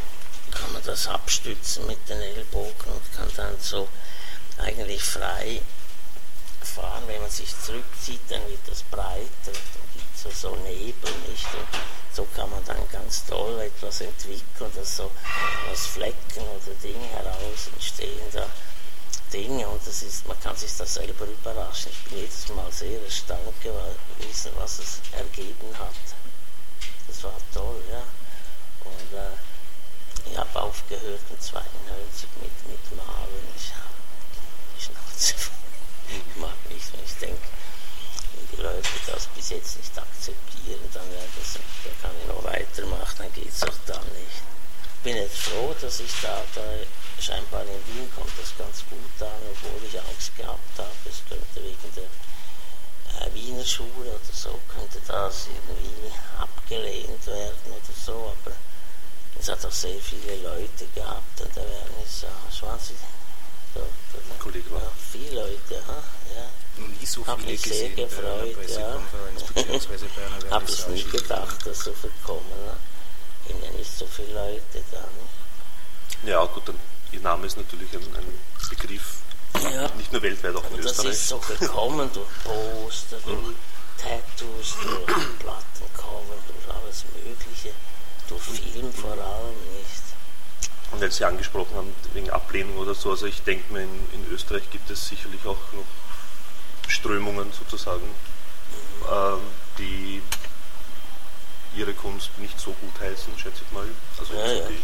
kann 0.50 0.72
man 0.72 0.82
das 0.84 1.06
abstützen 1.06 1.86
mit 1.86 2.08
den 2.08 2.20
Ellbogen 2.20 2.92
und 2.92 3.12
kann 3.14 3.30
dann 3.36 3.56
so 3.60 3.88
eigentlich 4.58 5.02
frei 5.02 5.60
fahren. 6.62 7.04
Wenn 7.06 7.20
man 7.20 7.30
sich 7.30 7.54
zurückzieht, 7.64 8.20
dann 8.28 8.46
wird 8.48 8.60
das 8.66 8.82
breiter, 8.84 9.52
so, 10.22 10.30
so 10.30 10.56
Nebel, 10.56 11.12
nicht? 11.28 11.46
Und 11.54 11.68
so 12.12 12.26
kann 12.34 12.50
man 12.50 12.64
dann 12.64 12.88
ganz 12.90 13.24
toll 13.26 13.60
etwas 13.60 14.00
entwickeln, 14.00 14.70
dass 14.74 14.96
so 14.96 15.10
aus 15.70 15.86
Flecken 15.86 16.42
oder 16.42 16.74
Dinge 16.82 17.06
heraus 17.08 17.68
entstehen 17.72 18.26
da 18.32 18.46
Dinge 19.32 19.68
und 19.68 19.86
das 19.86 20.02
ist, 20.02 20.26
man 20.26 20.40
kann 20.40 20.56
sich 20.56 20.74
da 20.76 20.86
selber 20.86 21.26
überraschen. 21.26 21.92
Ich 21.92 22.10
bin 22.10 22.18
jedes 22.20 22.48
Mal 22.48 22.72
sehr 22.72 23.02
erstaunt 23.02 23.60
gewesen, 23.60 24.52
was 24.56 24.78
es 24.78 25.00
ergeben 25.12 25.78
hat. 25.78 25.94
Das 27.06 27.22
war 27.24 27.36
toll, 27.52 27.82
ja. 27.90 28.02
Und 28.84 29.18
äh, 29.18 30.30
ich 30.30 30.36
habe 30.36 30.62
aufgehört 30.62 31.20
in 31.30 31.40
92 31.40 32.28
mit, 32.40 32.70
mit 32.70 32.96
Malen. 32.96 33.48
Ich 33.54 33.72
habe 33.74 33.94
die 34.76 34.82
Schnauze 34.82 35.34
voll. 35.34 35.54
Ich 36.08 36.40
mag 36.40 36.70
nicht 36.70 36.94
mehr. 36.94 37.02
Ich 37.04 37.14
denke, 37.16 37.48
die 38.52 38.62
Leute 38.62 38.88
das 39.06 39.26
bis 39.34 39.50
jetzt 39.50 39.76
nicht 39.76 39.98
akzeptieren, 39.98 40.80
dann 40.92 41.08
das, 41.10 41.58
der 41.84 41.92
kann 42.02 42.16
ich 42.20 42.28
noch 42.28 42.44
weitermachen, 42.44 43.16
dann 43.18 43.32
geht 43.32 43.48
es 43.48 43.62
auch 43.62 43.78
dann 43.86 44.04
nicht. 44.14 44.42
Ich 44.98 45.02
bin 45.04 45.16
jetzt 45.16 45.38
froh, 45.38 45.74
dass 45.80 46.00
ich 46.00 46.12
da, 46.22 46.42
da 46.54 46.62
scheinbar 47.20 47.62
in 47.62 47.82
Wien 47.94 48.10
kommt 48.14 48.32
das 48.38 48.52
ganz 48.58 48.84
gut 48.90 49.16
an, 49.22 49.40
obwohl 49.50 49.86
ich 49.86 49.98
Angst 49.98 50.36
gehabt 50.36 50.76
habe, 50.78 50.90
es 51.08 51.22
könnte 51.28 51.62
wegen 51.62 51.94
der 51.96 52.10
äh, 53.22 53.34
Wiener 53.34 53.64
Schule 53.64 54.10
oder 54.10 54.32
so, 54.32 54.58
könnte 54.68 55.00
das 55.06 55.46
irgendwie 55.46 56.12
abgelehnt 56.38 57.26
werden 57.26 57.72
oder 57.72 57.94
so, 57.94 58.34
aber 58.34 58.54
es 59.38 59.48
hat 59.48 59.64
auch 59.64 59.72
sehr 59.72 60.00
viele 60.00 60.36
Leute 60.42 60.86
gehabt 60.94 61.40
und 61.40 61.50
da 61.56 61.62
werden 61.62 61.94
es, 62.04 62.24
äh, 62.24 62.58
20, 62.58 62.96
so, 63.74 63.86
Kollege 64.38 64.70
war. 64.70 64.82
Ja, 64.82 64.90
viele 65.12 65.42
Leute, 65.42 65.86
ha? 65.86 66.02
ja 66.34 66.48
noch 66.78 66.88
nie 66.88 66.97
so 67.12 67.26
Hab 67.26 67.38
viele 67.40 67.52
mich 67.52 67.62
sehr 67.62 67.88
gesehen 67.88 67.94
bei 67.96 68.02
einer 68.02 68.44
gefreut, 68.44 68.54
Pressekonferenz 68.54 69.40
ja. 69.40 69.46
beziehungsweise 69.54 70.06
bei 70.16 70.26
einer 70.26 70.50
Habe 70.54 70.64
ich 70.70 70.86
nie 70.88 71.04
gedacht, 71.04 71.66
dass 71.66 71.78
so 71.80 71.92
viel 71.92 72.12
kommen. 72.24 72.48
Ne? 72.64 72.76
Sind 73.46 73.64
ja 73.64 73.70
nicht 73.72 73.98
so 73.98 74.06
viele 74.06 74.32
Leute 74.34 74.82
da. 74.90 74.98
Ne? 74.98 76.30
Ja, 76.30 76.44
gut, 76.46 76.68
dann, 76.68 76.78
Ihr 77.12 77.20
Name 77.20 77.46
ist 77.46 77.56
natürlich 77.56 77.90
ein, 77.94 78.02
ein 78.16 78.40
Begriff, 78.68 79.18
Ja. 79.72 79.88
nicht 79.96 80.12
nur 80.12 80.20
weltweit, 80.22 80.54
auch 80.56 80.64
in 80.70 80.74
Und 80.74 80.84
das 80.84 80.92
Österreich. 80.92 81.12
ist 81.12 81.28
so 81.28 81.38
gekommen 81.38 82.10
durch 82.12 82.28
Poster, 82.44 83.16
durch 83.24 83.54
Tattoos, 83.96 84.74
durch 84.82 85.06
Plattencover, 85.38 86.36
durch 86.46 86.76
alles 86.76 87.04
Mögliche, 87.24 87.72
durch 88.28 88.42
Film 88.42 88.92
vor 88.92 89.12
allem 89.12 89.56
nicht. 89.78 90.02
Und 90.90 91.00
wenn 91.00 91.10
Sie 91.10 91.24
angesprochen 91.24 91.74
haben, 91.76 91.94
wegen 92.12 92.30
Ablehnung 92.30 92.76
oder 92.78 92.94
so, 92.94 93.10
also 93.10 93.26
ich 93.26 93.42
denke 93.42 93.72
mir, 93.72 93.82
in, 93.82 94.08
in 94.12 94.30
Österreich 94.32 94.70
gibt 94.70 94.90
es 94.90 95.08
sicherlich 95.08 95.44
auch 95.46 95.56
noch 95.72 95.84
Strömungen 96.88 97.52
sozusagen, 97.52 98.08
ähm, 99.10 99.40
die 99.78 100.22
ihre 101.76 101.94
Kunst 101.94 102.30
nicht 102.38 102.58
so 102.58 102.72
gut 102.72 103.00
heißen, 103.00 103.38
schätze 103.38 103.62
ich 103.64 103.72
mal. 103.72 103.86
Also 104.18 104.34
Ja, 104.34 104.46
ja. 104.52 104.68
die, 104.68 104.82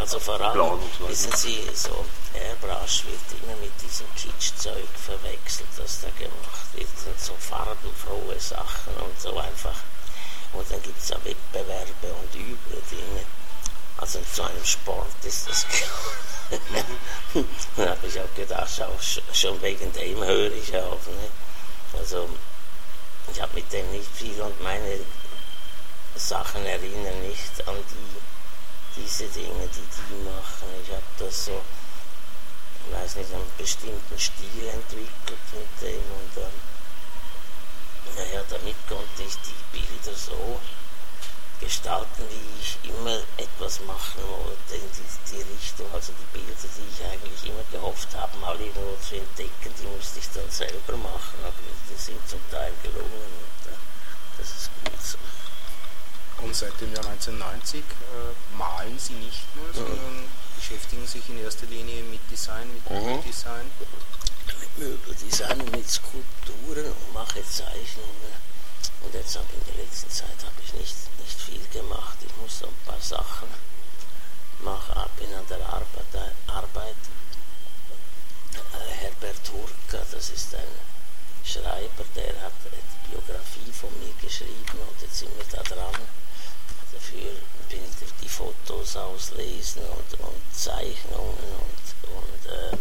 Also 0.00 0.18
vor 0.18 0.40
allem, 0.40 0.60
und 0.60 0.82
so 0.98 1.08
wissen 1.08 1.32
Sie, 1.36 1.62
so 1.74 2.04
Airbrush 2.34 3.04
wird 3.04 3.42
immer 3.42 3.56
mit 3.60 3.72
diesem 3.82 4.06
Kitschzeug 4.16 4.88
verwechselt, 5.06 5.68
das 5.76 6.00
da 6.00 6.08
gemacht 6.18 6.66
wird. 6.74 6.88
Sind 6.98 7.20
so 7.20 7.34
farbenfrohe 7.38 8.38
Sachen 8.40 8.94
und 8.96 9.20
so 9.20 9.36
einfach. 9.38 9.76
Und 10.52 10.70
dann 10.70 10.82
gibt 10.82 11.00
es 11.00 11.08
ja 11.08 11.16
Wettbewerbe 11.24 12.12
und 12.20 12.34
üble 12.34 12.82
Dinge. 12.90 13.24
Also 13.98 14.20
zu 14.34 14.42
einem 14.42 14.64
Sport 14.64 15.24
ist 15.24 15.48
das 15.48 15.66
Dann 17.76 17.88
habe 17.88 18.06
ich 18.06 18.20
auch 18.20 18.34
gedacht, 18.34 18.82
auch 18.82 19.34
schon 19.34 19.60
wegen 19.62 19.92
dem 19.92 20.22
höre 20.22 20.52
ich 20.52 20.76
auf. 20.76 21.06
Ne? 21.06 21.30
Also 21.98 22.28
ich 23.32 23.40
habe 23.40 23.54
mit 23.54 23.72
dem 23.72 23.90
nicht 23.92 24.08
viel 24.14 24.40
und 24.40 24.60
meine 24.62 25.00
Sachen 26.16 26.64
erinnern 26.66 27.22
nicht 27.26 27.66
an 27.66 27.76
die, 27.76 29.00
diese 29.00 29.24
Dinge, 29.28 29.68
die 29.68 29.88
die 30.08 30.22
machen. 30.24 30.68
Ich 30.84 30.90
habe 30.90 31.02
das 31.18 31.46
so, 31.46 31.62
ich 32.86 32.94
weiß 32.94 33.16
nicht, 33.16 33.32
einen 33.32 33.50
bestimmten 33.56 34.18
Stil 34.18 34.68
entwickelt 34.68 35.46
mit 35.54 35.88
dem 35.88 36.02
und 36.02 36.42
ähm, 36.42 36.52
naja, 38.16 38.42
damit 38.50 38.76
konnte 38.88 39.22
ich 39.26 39.36
die 39.46 39.78
Bilder 39.78 40.16
so 40.16 40.60
gestalten, 41.62 42.26
wie 42.28 42.60
ich 42.60 42.78
immer 42.90 43.18
etwas 43.36 43.80
machen 43.86 44.22
wollte 44.26 44.74
in 44.74 44.88
die, 44.90 45.06
die, 45.30 45.42
Richtung. 45.54 45.86
Also 45.94 46.12
die 46.12 46.38
Bilder, 46.38 46.54
die 46.58 46.86
ich 46.90 47.00
eigentlich 47.06 47.42
immer 47.46 47.64
gehofft 47.70 48.14
habe, 48.16 48.36
mal 48.38 48.58
irgendwo 48.60 48.96
zu 49.00 49.16
entdecken, 49.16 49.70
die 49.78 49.86
musste 49.86 50.18
ich 50.18 50.28
dann 50.34 50.50
selber 50.50 50.96
machen, 50.98 51.38
aber 51.42 51.54
die 51.88 51.96
sind 51.96 52.18
zum 52.28 52.40
Teil 52.50 52.72
gelungen 52.82 53.30
und 53.38 53.70
äh, 53.70 53.78
das 54.38 54.48
ist 54.50 54.70
gut 54.82 55.00
so. 55.00 55.18
Und 56.42 56.56
seit 56.56 56.74
dem 56.80 56.92
Jahr 56.92 57.06
1990 57.06 57.80
äh, 57.80 58.58
malen 58.58 58.98
Sie 58.98 59.14
nicht 59.14 59.46
nur, 59.54 59.68
mhm. 59.68 59.74
sondern 59.74 60.24
beschäftigen 60.56 61.06
sich 61.06 61.28
in 61.28 61.38
erster 61.38 61.66
Linie 61.66 62.02
mit 62.04 62.20
Design, 62.30 62.66
mit 62.74 62.90
mhm. 62.90 63.06
Möbeldesign? 63.06 63.70
Mit 63.78 64.78
Möbeldesign 64.78 65.60
und 65.60 65.70
mit 65.70 65.88
Skulpturen 65.88 66.86
und 66.86 67.12
mache 67.14 67.44
Zeichnungen. 67.44 68.41
Und 69.04 69.14
jetzt 69.14 69.36
habe 69.36 69.46
in 69.52 69.74
der 69.74 69.84
letzten 69.84 70.10
Zeit 70.10 70.38
habe 70.44 70.60
ich 70.64 70.72
nicht, 70.74 70.96
nicht 71.18 71.40
viel 71.40 71.66
gemacht. 71.72 72.18
Ich 72.24 72.36
muss 72.36 72.58
so 72.60 72.66
ein 72.66 72.80
paar 72.86 73.00
Sachen 73.00 73.48
machen. 74.60 75.10
Bin 75.16 75.32
an 75.34 75.46
der 75.48 75.60
Arbeit. 75.66 76.06
Arbeit. 76.46 76.96
Äh, 78.54 78.94
Herbert 79.02 79.50
Hurka, 79.52 80.04
das 80.10 80.30
ist 80.30 80.54
ein 80.54 80.72
Schreiber, 81.44 82.04
der 82.14 82.40
hat 82.42 82.52
die 82.64 83.10
Biografie 83.10 83.72
von 83.72 83.90
mir 83.98 84.12
geschrieben 84.20 84.78
und 84.88 85.00
jetzt 85.00 85.18
sind 85.18 85.30
wir 85.36 85.44
da 85.50 85.62
dran. 85.62 86.02
Dafür 86.92 87.32
bin 87.68 87.80
ich 87.84 88.12
die 88.20 88.28
Fotos 88.28 88.96
auslesen 88.96 89.82
und, 89.82 90.20
und 90.20 90.42
Zeichnungen 90.54 91.36
und, 91.38 92.14
und 92.14 92.52
äh, 92.52 92.76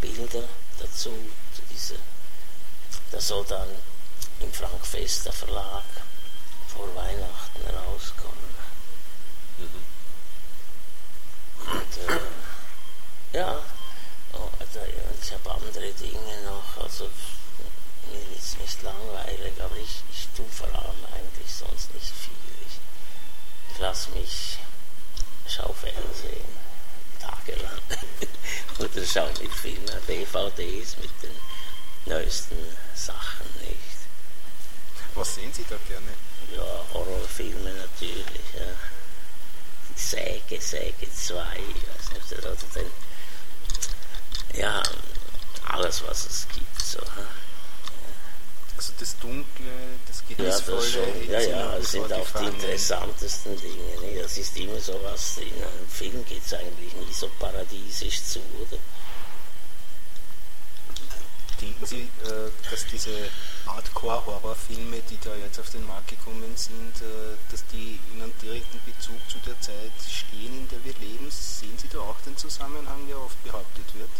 Bilder 0.00 0.48
dazu. 0.78 1.10
Zu 1.54 1.62
dieser, 1.70 2.00
das 3.12 3.28
soll 3.28 3.44
dann 3.46 3.68
im 4.40 4.52
Frankfester 4.52 5.32
Verlag 5.32 5.84
vor 6.68 6.94
Weihnachten 6.94 7.62
rauskommen. 7.66 8.54
Mhm. 9.58 9.84
Und 11.72 11.96
äh, 12.08 13.38
ja, 13.38 13.60
oh, 14.32 14.48
also, 14.58 14.80
ich 15.22 15.32
habe 15.32 15.50
andere 15.50 15.92
Dinge 15.92 16.42
noch, 16.44 16.82
also 16.82 17.10
mir 18.10 18.36
ist 18.38 18.58
nicht 18.60 18.82
langweilig, 18.82 19.52
aber 19.60 19.76
ich, 19.76 20.02
ich 20.10 20.28
tue 20.36 20.46
vor 20.50 20.68
allem 20.68 21.04
eigentlich 21.14 21.52
sonst 21.52 21.92
nicht 21.94 22.06
viel. 22.06 22.32
Ich, 22.66 23.78
lasse 23.78 24.10
mich, 24.10 24.58
schau 25.46 25.72
Fernsehen 25.72 26.58
tagelang 27.20 27.80
oder 28.78 29.04
schau 29.04 29.26
mit 29.40 29.52
Filmen, 29.52 30.06
DVDs 30.06 30.96
mit 30.98 31.10
den 31.22 31.36
neuesten 32.06 32.58
Sachen 32.94 33.46
nicht. 33.60 33.87
Was 35.18 35.34
sehen 35.34 35.52
Sie 35.52 35.64
da 35.68 35.76
gerne? 35.88 36.06
Ja, 36.54 36.84
Horrorfilme 36.94 37.72
natürlich. 37.74 38.46
Ja. 38.54 38.72
Die 39.90 40.00
Säge, 40.00 40.60
Säge 40.60 41.12
2, 41.12 41.34
ich 41.58 41.88
weiß 41.88 42.12
nicht, 42.12 42.38
oder 42.38 42.54
den, 42.54 42.90
ja, 44.60 44.80
alles, 45.66 46.04
was 46.06 46.24
es 46.26 46.46
gibt. 46.54 46.80
So. 46.80 47.00
Also 48.76 48.92
das 49.00 49.18
Dunkle, 49.18 49.98
das 50.06 50.22
Geheimnisvolle. 50.28 51.24
Ja, 51.26 51.32
das 51.32 51.46
ja, 51.46 51.50
ja, 51.50 51.78
das 51.78 51.90
sind 51.90 52.12
auch 52.12 52.28
die 52.40 52.46
interessantesten 52.46 53.60
Dinge. 53.60 54.00
Ne? 54.00 54.22
Das 54.22 54.38
ist 54.38 54.56
immer 54.56 54.78
so 54.78 55.00
was, 55.02 55.38
in 55.38 55.52
einem 55.52 55.88
Film 55.88 56.24
geht 56.26 56.46
es 56.46 56.54
eigentlich 56.54 56.94
nie 56.94 57.12
so 57.12 57.28
paradiesisch 57.40 58.22
zu, 58.22 58.38
oder? 58.60 58.78
Denken 61.60 61.86
Sie, 61.86 62.02
äh, 62.24 62.50
dass 62.70 62.86
diese 62.86 63.30
Hardcore-Horrorfilme, 63.66 65.00
die 65.10 65.18
da 65.18 65.34
jetzt 65.36 65.58
auf 65.58 65.70
den 65.70 65.86
Markt 65.86 66.08
gekommen 66.08 66.56
sind, 66.56 67.02
äh, 67.02 67.36
dass 67.50 67.66
die 67.66 67.98
in 68.12 68.22
einem 68.22 68.32
direkten 68.40 68.80
Bezug 68.84 69.18
zu 69.28 69.38
der 69.44 69.60
Zeit 69.60 69.92
stehen, 70.08 70.56
in 70.58 70.68
der 70.68 70.84
wir 70.84 70.94
leben? 71.00 71.28
Sehen 71.30 71.76
Sie 71.76 71.88
da 71.88 71.98
auch 71.98 72.20
den 72.24 72.36
Zusammenhang, 72.36 73.06
der 73.08 73.18
oft 73.18 73.42
behauptet 73.42 73.94
wird? 73.94 74.10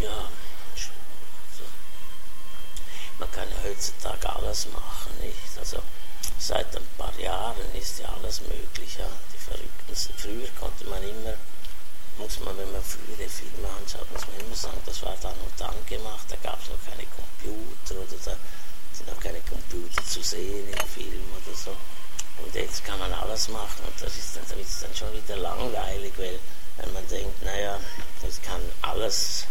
Ja, 0.00 0.28
also, 0.74 1.64
man 3.18 3.30
kann 3.30 3.48
ja 3.50 3.68
heutzutage 3.68 4.34
alles 4.34 4.66
machen, 4.72 5.12
nicht? 5.20 5.58
Also 5.58 5.82
seit 6.38 6.74
ein 6.76 6.86
paar 6.96 7.18
Jahren 7.18 7.74
ist 7.74 7.98
ja 7.98 8.08
alles 8.20 8.40
möglich. 8.42 8.96
Ja? 8.98 9.08
Die 9.32 9.38
Verrückten, 9.38 10.14
früher 10.16 10.48
konnte 10.58 10.84
man 10.86 11.02
immer 11.02 11.34
muss 12.18 12.40
man, 12.40 12.56
wenn 12.58 12.70
man 12.72 12.82
frühere 12.82 13.28
Filme 13.28 13.68
anschaut, 13.78 14.10
muss 14.12 14.26
man 14.26 14.40
immer 14.40 14.56
sagen, 14.56 14.80
das 14.84 15.02
war 15.02 15.16
dann 15.22 15.38
und 15.38 15.54
dann 15.56 15.74
gemacht, 15.86 16.26
da 16.28 16.36
gab 16.42 16.60
es 16.60 16.68
noch 16.68 16.82
keine 16.84 17.06
Computer 17.14 17.94
oder 17.94 18.18
da 18.24 18.36
sind 18.92 19.08
noch 19.08 19.20
keine 19.20 19.40
Computer 19.40 20.04
zu 20.04 20.22
sehen 20.22 20.68
im 20.68 20.86
Film 20.88 21.24
oder 21.36 21.56
so. 21.56 21.70
Und 22.42 22.54
jetzt 22.54 22.84
kann 22.84 22.98
man 22.98 23.12
alles 23.12 23.48
machen 23.48 23.82
und 23.86 23.94
das 24.02 24.16
ist 24.16 24.36
dann, 24.36 24.44
das 24.48 24.58
ist 24.58 24.82
dann 24.82 24.94
schon 24.94 25.12
wieder 25.12 25.36
langweilig, 25.36 26.12
weil 26.16 26.38
wenn 26.78 26.92
man 26.92 27.06
denkt, 27.08 27.42
naja, 27.42 27.78
es 28.26 28.40
kann 28.42 28.60
alles, 28.82 29.46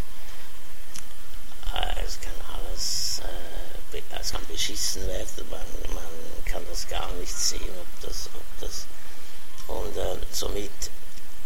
äh, 1.74 2.04
es 2.06 2.20
kann 2.22 2.36
alles, 2.54 3.22
äh, 3.24 4.02
es 4.20 4.32
kann 4.32 4.46
beschissen 4.48 5.08
werden, 5.08 5.50
man, 5.50 5.94
man 5.94 6.46
kann 6.46 6.64
das 6.70 6.88
gar 6.88 7.12
nicht 7.14 7.36
sehen, 7.36 7.74
ob 7.80 8.10
das, 8.10 8.30
ob 8.34 8.62
das, 8.62 8.86
und 9.68 9.98
äh, 9.98 10.18
somit 10.32 10.72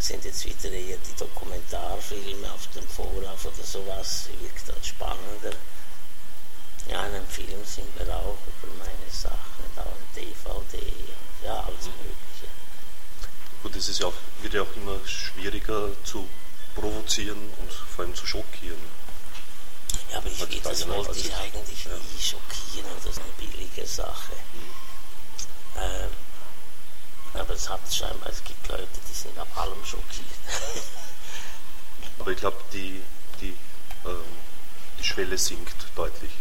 sind 0.01 0.25
jetzt 0.25 0.45
wieder 0.45 0.73
eher 0.73 0.97
die 0.97 1.15
Dokumentarfilme 1.17 2.51
auf 2.51 2.67
dem 2.75 2.87
Vorlauf 2.87 3.45
oder 3.45 3.63
sowas, 3.63 4.29
wirkt 4.39 4.67
dann 4.69 4.83
spannender. 4.83 5.55
Ja, 6.89 7.05
in 7.05 7.13
einem 7.13 7.27
Film 7.27 7.63
sind 7.63 7.87
wir 7.97 8.15
auch 8.15 8.37
über 8.63 8.73
meine 8.79 9.11
Sachen, 9.11 9.63
da 9.75 9.83
ein 9.83 10.15
DVD, 10.15 10.77
ja, 11.45 11.59
alles 11.59 11.85
Mögliche. 11.85 12.47
Gut, 13.61 13.75
es 13.75 13.89
ist 13.89 13.99
ja 13.99 14.07
auch, 14.07 14.13
wird 14.41 14.53
ja 14.55 14.63
auch 14.63 14.75
immer 14.75 14.99
schwieriger 15.05 15.91
zu 16.03 16.27
provozieren 16.73 17.53
und 17.59 17.71
vor 17.71 18.05
allem 18.05 18.15
zu 18.15 18.25
schockieren. 18.25 18.81
Ja, 20.11 20.17
aber 20.17 20.27
ich, 20.27 20.61
das 20.61 20.87
wollte 20.87 21.19
ich 21.19 21.33
eigentlich 21.35 21.85
ja. 21.85 21.91
nie 21.91 22.21
schockieren, 22.21 22.89
das 23.03 23.17
ist 23.17 23.21
eine 23.21 23.47
billige 23.49 23.85
Sache. 23.85 24.33
Mhm. 24.53 25.81
Ähm, 25.81 26.09
aber 27.33 27.53
es 27.53 27.69
hat 27.69 27.81
scheinbar, 27.91 28.29
es 28.29 28.43
gibt 28.43 28.67
Leute, 28.67 28.87
die 29.09 29.13
sind 29.13 29.37
ab 29.37 29.47
allem 29.55 29.83
schockiert. 29.85 30.25
Aber 32.19 32.31
ich 32.31 32.37
glaube, 32.37 32.57
die, 32.71 33.01
die, 33.39 33.55
ähm, 34.05 34.23
die 34.99 35.03
Schwelle 35.03 35.37
sinkt 35.37 35.87
deutlich. 35.95 36.31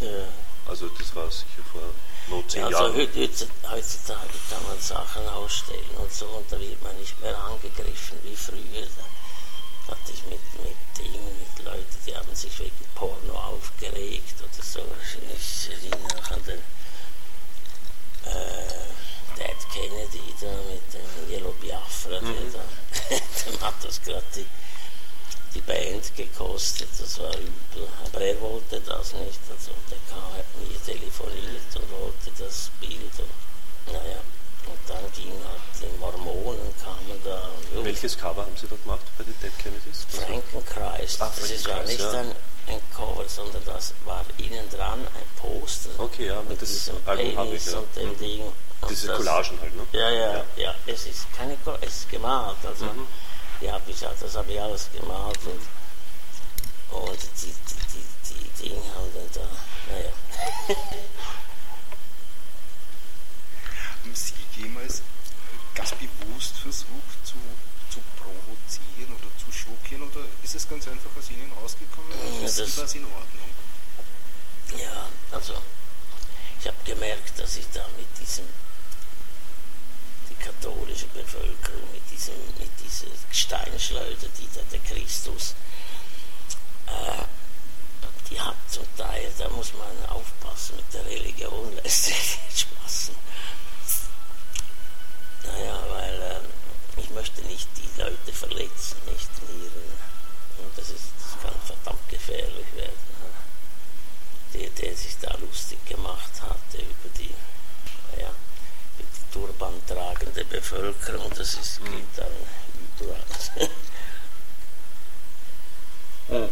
Ja. 0.00 0.26
Also 0.66 0.88
das 0.88 1.14
war 1.14 1.30
sicher 1.30 1.62
vor 1.72 1.82
nur 2.28 2.46
zehn 2.48 2.60
ja, 2.60 2.66
also 2.66 2.98
Jahren. 2.98 3.08
Heutzutage 3.70 4.38
kann 4.50 4.62
man 4.68 4.78
Sachen 4.80 5.26
ausstellen 5.28 5.96
und 5.96 6.12
so 6.12 6.26
und 6.26 6.50
da 6.52 6.60
wird 6.60 6.82
man 6.82 6.96
nicht 6.98 7.18
mehr 7.20 7.36
angegriffen 7.38 8.18
wie 8.22 8.36
früher. 8.36 8.86
Da 9.86 9.92
hatte 9.92 10.12
ich 10.12 10.22
mit, 10.24 10.40
mit 10.62 10.76
Dingen, 10.98 11.38
mit 11.38 11.64
Leuten, 11.64 11.96
die 12.06 12.14
haben 12.14 12.34
sich 12.34 12.58
wegen 12.58 12.84
Porno 12.94 13.34
aufgeregt 13.34 14.34
oder 14.40 14.62
so. 14.62 14.80
Ich 15.36 15.70
erinnere 15.70 16.34
an 16.34 16.44
den 16.44 16.58
äh, 18.26 18.88
Ted 19.38 19.56
Kennedy 19.72 20.34
da 20.40 20.50
mit 20.68 20.82
dem 20.92 21.30
Yellow 21.30 21.54
Biafra, 21.60 22.20
mhm. 22.20 22.52
da, 22.52 23.16
dem 23.46 23.60
hat 23.66 23.74
das 23.82 24.02
gerade 24.02 24.24
die, 24.34 24.46
die 25.54 25.60
Band 25.60 26.10
gekostet, 26.16 26.88
das 26.98 27.20
war 27.20 27.32
übel. 27.34 27.88
Aber 28.04 28.20
er 28.20 28.40
wollte 28.40 28.80
das 28.80 29.12
nicht, 29.14 29.38
also 29.48 29.70
der 29.90 29.98
kam, 30.10 30.32
hat 30.34 30.44
mir 30.58 30.76
telefoniert 30.84 31.70
und 31.76 31.90
wollte 31.92 32.32
das 32.36 32.70
Bild 32.80 33.14
und 33.18 33.94
naja. 33.94 34.20
Und 34.66 34.78
dann 34.86 35.04
ging 35.12 35.32
halt 35.32 35.62
die 35.80 35.98
Mormonen 35.98 36.74
kamen 36.82 37.22
da. 37.24 37.48
Welches 38.00 38.16
Cover 38.16 38.42
haben 38.42 38.56
Sie 38.56 38.68
da 38.68 38.76
gemacht 38.76 39.00
bei 39.18 39.24
den 39.24 39.34
Dead 39.42 39.50
Kennedys? 39.58 40.06
Frankenkreis. 40.08 41.20
Ah, 41.20 41.32
das 41.34 41.66
war 41.66 41.82
nicht 41.82 41.98
ja. 41.98 42.10
ein, 42.12 42.32
ein, 42.68 42.80
Cover, 42.94 43.28
sondern 43.28 43.64
das 43.64 43.92
war 44.04 44.24
innen 44.36 44.70
dran 44.70 45.00
ein 45.00 45.28
Poster. 45.36 45.90
Okay, 45.98 46.28
ja, 46.28 46.40
mit 46.48 46.60
diesem 46.60 46.94
Album 47.04 47.52
ich, 47.52 47.66
ja. 47.66 47.78
und 47.78 47.96
dem 47.96 48.10
mhm. 48.10 48.18
Ding. 48.18 48.52
Diese 48.88 49.08
Collagen 49.08 49.60
halt, 49.60 49.74
ne? 49.74 49.84
Ja, 49.90 50.10
ja, 50.10 50.32
ja, 50.32 50.44
ja. 50.58 50.74
Es 50.86 51.06
ist 51.06 51.26
keine 51.36 51.56
es 51.80 51.88
ist 51.88 52.08
gemalt. 52.08 52.54
Also, 52.64 52.84
mhm. 52.84 53.08
ich, 53.60 53.98
das 53.98 54.36
habe 54.36 54.52
ich 54.52 54.60
alles 54.60 54.88
gemalt 54.92 55.40
und, 55.44 57.02
und 57.02 57.18
die, 57.42 57.52
die, 57.52 57.82
die, 57.94 58.04
die 58.28 58.62
Dinge 58.62 58.80
haben 58.94 59.10
dann 59.12 59.28
da, 59.34 59.40
naja. 59.92 60.12
haben 64.04 64.14
Sie 64.14 64.34
jemals 64.56 65.02
ganz 65.74 65.92
bewusst 65.94 66.58
versucht 66.58 67.26
zu, 67.26 67.34
zu 68.68 68.80
provozieren 68.80 69.12
oder 69.14 69.30
zu 69.44 69.52
schockieren? 69.52 70.10
ist 70.42 70.54
es 70.54 70.68
ganz 70.68 70.86
einfach 70.88 71.10
aus 71.18 71.30
Ihnen 71.30 71.50
rausgekommen 71.52 72.10
Ja, 72.40 72.46
ist 72.46 72.58
das- 72.58 72.76
das 72.76 72.94
in 72.94 73.04
Ordnung? 73.04 73.48
Ja, 74.78 75.08
also 75.32 75.54
ich 76.60 76.66
habe 76.66 76.76
gemerkt, 76.84 77.38
dass 77.38 77.56
ich 77.56 77.66
da 77.72 77.84
mit 77.96 78.06
diesem, 78.20 78.44
die 80.28 80.34
katholische 80.34 81.06
Bevölkerung, 81.06 81.90
mit, 81.92 82.02
diesem, 82.10 82.34
mit 82.58 82.70
dieser 82.84 83.06
Steinschleuder, 83.32 84.28
die 84.38 84.48
da 84.54 84.60
der 84.70 84.80
Christus, 84.80 85.54
äh, 86.86 87.22
die 88.30 88.38
hat 88.40 88.56
zum 88.70 88.84
Teil, 88.96 89.32
da 89.38 89.48
muss 89.48 89.72
man 89.72 90.06
aufpassen 90.10 90.76
mit 90.76 90.92
der 90.92 91.06
Religion, 91.06 91.72
lässt 91.82 92.04
sich 92.06 92.38
nicht 92.46 92.60
spaßen. 92.60 93.14
Naja, 95.44 95.82
weil 95.88 96.20
äh, 96.22 96.40
ich 97.08 97.14
möchte 97.14 97.42
nicht 97.42 97.68
die 97.76 98.00
Leute 98.00 98.32
verletzen, 98.32 98.96
nicht 99.06 99.30
in 99.48 100.64
und 100.64 100.76
das, 100.76 100.90
ist, 100.90 101.12
das 101.18 101.42
kann 101.42 101.54
verdammt 101.64 102.08
gefährlich 102.08 102.66
werden 102.74 103.08
der, 104.54 104.70
der 104.70 104.96
sich 104.96 105.16
da 105.20 105.34
lustig 105.36 105.84
gemacht 105.86 106.40
hatte 106.40 106.78
über 106.78 107.08
die, 107.18 107.34
ja, 108.18 108.28
über 108.28 109.08
die 109.14 109.32
turban 109.32 109.74
tragende 109.86 110.44
Bevölkerung. 110.44 111.30
Das 111.30 111.54
ist, 111.54 111.80
geht 111.84 112.04
dann 112.16 112.32
überall. 112.98 113.24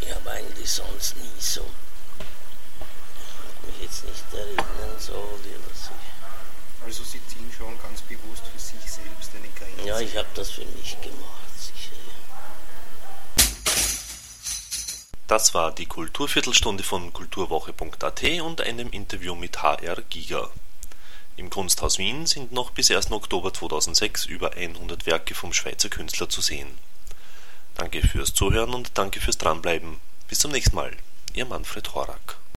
ich 0.00 0.14
habe 0.14 0.30
eigentlich 0.30 0.70
sonst 0.70 1.16
nie 1.16 1.40
so, 1.40 1.66
ich 3.62 3.66
mich 3.66 3.82
jetzt 3.82 4.04
nicht 4.04 4.32
erinnern, 4.32 4.98
so 4.98 5.38
wie 5.42 5.56
was 5.70 5.86
ich. 5.86 6.13
Also 6.84 7.02
Sie 7.02 7.20
ziehen 7.26 7.50
schon 7.56 7.78
ganz 7.78 8.02
bewusst 8.02 8.42
für 8.52 8.58
sich 8.58 8.90
selbst 8.90 9.30
eine 9.34 9.48
Grenze. 9.48 9.88
Ja, 9.88 10.00
ich 10.00 10.16
habe 10.16 10.28
das 10.34 10.50
für 10.50 10.64
mich 10.66 11.00
gemacht, 11.00 11.48
sicher. 11.58 11.92
Das 15.26 15.54
war 15.54 15.72
die 15.72 15.86
Kulturviertelstunde 15.86 16.84
von 16.84 17.12
kulturwoche.at 17.12 18.22
und 18.42 18.60
einem 18.60 18.90
Interview 18.90 19.34
mit 19.34 19.62
HR 19.62 20.02
Giga. 20.10 20.50
Im 21.36 21.48
Kunsthaus 21.50 21.98
Wien 21.98 22.26
sind 22.26 22.52
noch 22.52 22.70
bis 22.70 22.90
1. 22.90 23.10
Oktober 23.10 23.52
2006 23.52 24.26
über 24.26 24.52
100 24.52 25.06
Werke 25.06 25.34
vom 25.34 25.52
Schweizer 25.52 25.88
Künstler 25.88 26.28
zu 26.28 26.42
sehen. 26.42 26.78
Danke 27.74 28.06
fürs 28.06 28.34
Zuhören 28.34 28.74
und 28.74 28.98
danke 28.98 29.20
fürs 29.20 29.38
Dranbleiben. 29.38 30.00
Bis 30.28 30.38
zum 30.38 30.52
nächsten 30.52 30.76
Mal. 30.76 30.94
Ihr 31.32 31.46
Manfred 31.46 31.94
Horak. 31.94 32.43